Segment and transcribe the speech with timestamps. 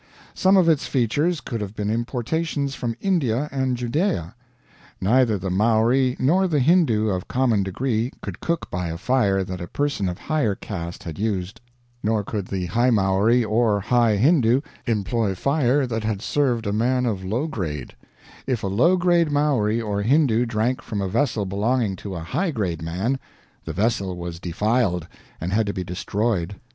[0.33, 4.33] Some of its features could have been importations from India and Judea.
[4.99, 9.61] Neither the Maori nor the Hindoo of common degree could cook by a fire that
[9.61, 11.61] a person of higher caste had used,
[12.01, 17.05] nor could the high Maori or high Hindoo employ fire that had served a man
[17.05, 17.95] of low grade;
[18.47, 22.49] if a low grade Maori or Hindoo drank from a vessel belonging to a high
[22.49, 23.19] grade man,
[23.65, 25.07] the vessel was defiled,
[25.39, 26.55] and had to be destroyed.